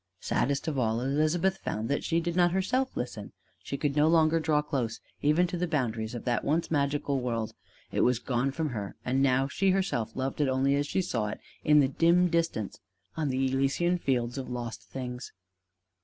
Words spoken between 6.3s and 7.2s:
once magical